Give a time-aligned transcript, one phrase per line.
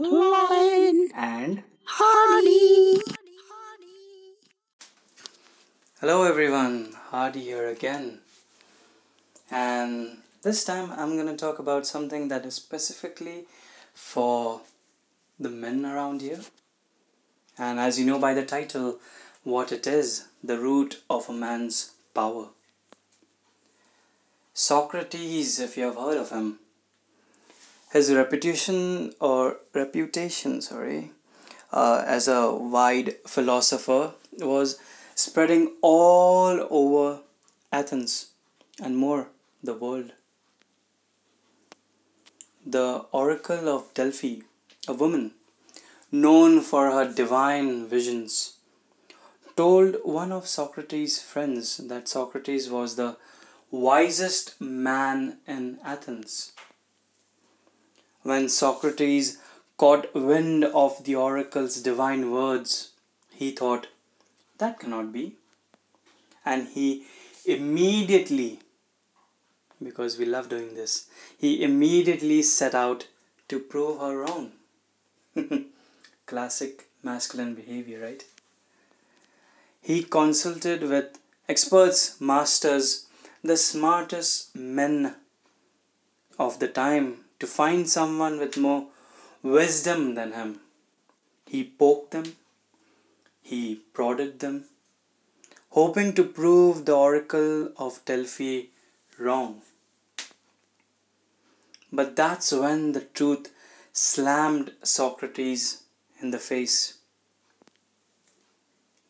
[0.00, 3.00] Lauren, and Hardy.
[6.00, 6.92] hello everyone.
[7.10, 8.20] Hardy here again.
[9.50, 13.46] And this time i'm going to talk about something that is specifically
[13.92, 14.60] for
[15.40, 16.42] the men around here.
[17.58, 19.00] And as you know by the title
[19.42, 22.50] what it is the root of a man's power.
[24.54, 26.60] Socrates if you have heard of him
[27.92, 31.10] his reputation or reputation sorry
[31.72, 34.78] uh, as a wide philosopher was
[35.14, 37.20] spreading all over
[37.72, 38.30] Athens
[38.80, 39.28] and more
[39.62, 40.12] the world.
[42.64, 44.36] The Oracle of Delphi,
[44.86, 45.32] a woman
[46.12, 48.54] known for her divine visions,
[49.56, 53.16] told one of Socrates' friends that Socrates was the
[53.70, 56.52] wisest man in Athens.
[58.28, 59.38] When Socrates
[59.78, 62.90] caught wind of the oracle's divine words,
[63.34, 63.86] he thought,
[64.58, 65.36] that cannot be.
[66.44, 67.06] And he
[67.46, 68.58] immediately,
[69.82, 71.06] because we love doing this,
[71.38, 73.06] he immediately set out
[73.48, 74.52] to prove her wrong.
[76.26, 78.26] Classic masculine behavior, right?
[79.80, 81.18] He consulted with
[81.48, 83.06] experts, masters,
[83.42, 85.14] the smartest men
[86.38, 88.86] of the time to find someone with more
[89.42, 90.60] wisdom than him.
[91.46, 92.36] He poked them,
[93.42, 94.64] he prodded them,
[95.70, 98.64] hoping to prove the oracle of Delphi
[99.18, 99.62] wrong.
[101.92, 103.50] But that's when the truth
[103.92, 105.82] slammed Socrates
[106.20, 106.98] in the face.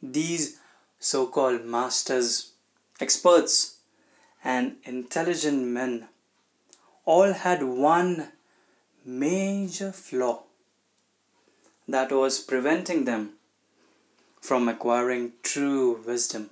[0.00, 0.60] These
[1.00, 2.52] so called masters,
[3.00, 3.78] experts,
[4.44, 6.08] and intelligent men
[7.14, 8.28] all had one
[9.02, 10.42] major flaw
[11.94, 13.22] that was preventing them
[14.42, 16.50] from acquiring true wisdom.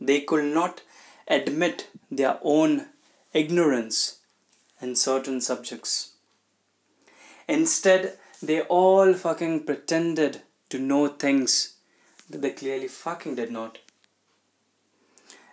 [0.00, 0.82] They could not
[1.26, 2.86] admit their own
[3.32, 4.18] ignorance
[4.80, 6.12] in certain subjects.
[7.48, 11.74] Instead, they all fucking pretended to know things
[12.30, 13.78] that they clearly fucking did not.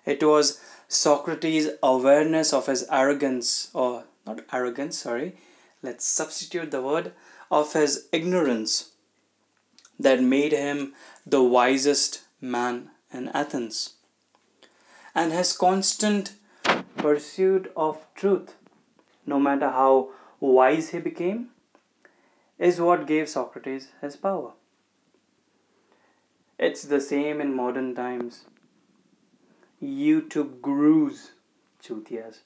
[0.06, 5.36] It was Socrates' awareness of his arrogance, or not arrogance, sorry,
[5.82, 7.14] let's substitute the word,
[7.52, 8.92] of his ignorance
[10.00, 10.94] that made him
[11.26, 13.94] the wisest man in Athens.
[15.14, 16.34] And his constant
[16.98, 18.56] pursuit of truth,
[19.26, 20.10] no matter how
[20.40, 21.50] wise he became,
[22.58, 24.52] is what gave Socrates his power.
[26.58, 28.46] It's the same in modern times.
[29.82, 31.32] YouTube gurus,
[31.82, 32.40] chutias,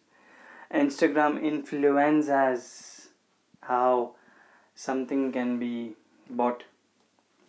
[0.73, 3.07] Instagram influencers,
[3.61, 4.11] how
[4.75, 5.95] something can be
[6.29, 6.63] bought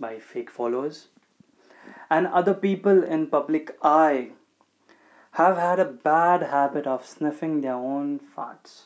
[0.00, 1.08] by fake followers,
[2.10, 4.30] and other people in public eye
[5.32, 8.82] have had a bad habit of sniffing their own farts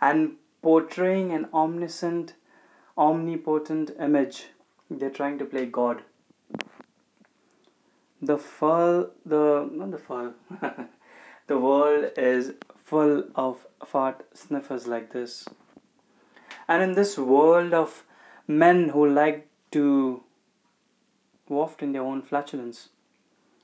[0.00, 0.32] and
[0.62, 2.34] portraying an omniscient,
[2.96, 4.46] omnipotent image.
[4.90, 6.02] They're trying to play God
[8.20, 10.32] the full the not the full
[11.46, 15.46] the world is full of fart sniffers like this.
[16.68, 18.04] And in this world of
[18.46, 20.22] men who like to
[21.48, 22.88] waft in their own flatulence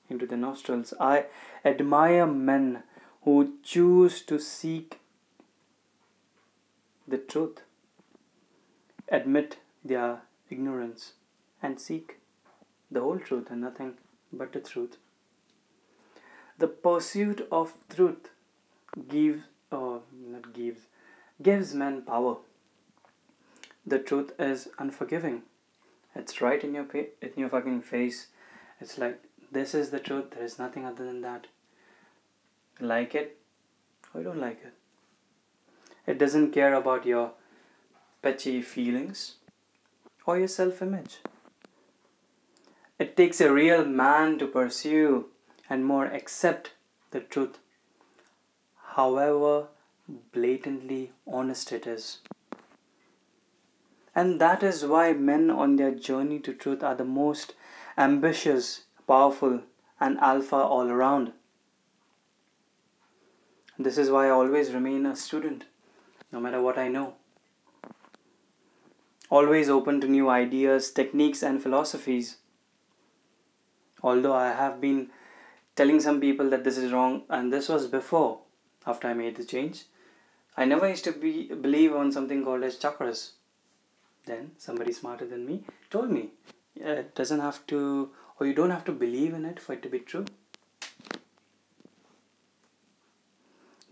[0.08, 1.24] into their nostrils i
[1.64, 2.82] admire men
[3.22, 5.00] who choose to seek
[7.06, 7.62] the truth
[9.08, 11.12] admit their ignorance
[11.62, 12.18] and seek
[12.90, 13.94] the whole truth and nothing
[14.32, 14.96] but the truth.
[16.58, 18.30] The pursuit of truth
[19.08, 20.00] gives, or uh,
[20.30, 20.82] not gives,
[21.42, 22.36] gives men power.
[23.86, 25.42] The truth is unforgiving.
[26.14, 28.28] It's right in your fa- in your fucking face.
[28.80, 29.22] It's like
[29.52, 30.30] this is the truth.
[30.30, 31.46] There is nothing other than that.
[32.80, 33.38] Like it
[34.14, 34.72] or don't like it.
[36.06, 37.32] It doesn't care about your
[38.22, 39.34] petty feelings
[40.24, 41.18] or your self-image.
[42.98, 45.26] It takes a real man to pursue
[45.68, 46.72] and more accept
[47.10, 47.58] the truth,
[48.94, 49.66] however
[50.32, 52.20] blatantly honest it is.
[54.14, 57.54] And that is why men on their journey to truth are the most
[57.98, 59.60] ambitious, powerful,
[60.00, 61.32] and alpha all around.
[63.78, 65.64] This is why I always remain a student,
[66.32, 67.16] no matter what I know.
[69.28, 72.36] Always open to new ideas, techniques, and philosophies
[74.10, 75.08] although I have been
[75.74, 78.38] telling some people that this is wrong, and this was before,
[78.86, 79.84] after I made the change.
[80.56, 83.24] I never used to be believe on something called as chakras.
[84.28, 85.56] then somebody smarter than me
[85.94, 86.22] told me
[86.94, 87.80] it doesn't have to
[88.38, 90.24] or you don't have to believe in it for it to be true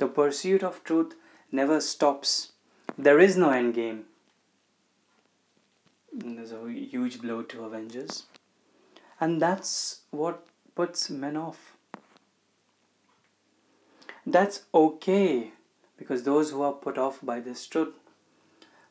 [0.02, 1.14] the pursuit of truth
[1.60, 2.32] never stops
[3.08, 4.00] there is no end game
[6.25, 6.62] there's a
[6.96, 8.19] huge blow to avengers
[9.20, 11.75] and that's what puts men off
[14.26, 15.52] that's okay
[15.96, 17.94] because those who are put off by this truth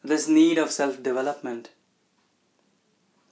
[0.04, 1.70] this need of self development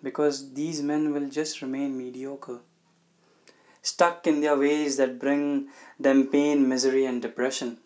[0.04, 2.60] because these men will just remain mediocre,
[3.82, 5.68] stuck in their ways that bring
[6.00, 7.78] them pain, misery, and depression.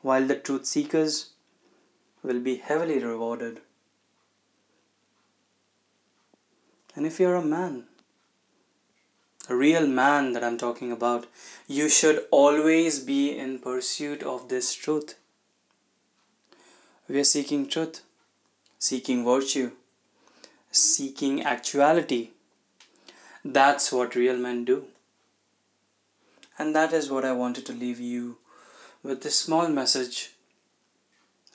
[0.00, 1.30] While the truth seekers
[2.22, 3.60] will be heavily rewarded.
[6.94, 7.84] And if you're a man,
[9.48, 11.26] a real man that I'm talking about,
[11.66, 15.16] you should always be in pursuit of this truth.
[17.08, 18.02] We are seeking truth,
[18.78, 19.72] seeking virtue,
[20.70, 22.30] seeking actuality.
[23.44, 24.84] That's what real men do.
[26.58, 28.36] And that is what I wanted to leave you
[29.02, 30.32] with this small message.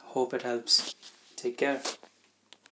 [0.04, 0.96] Hope it helps.
[1.36, 1.82] Take care.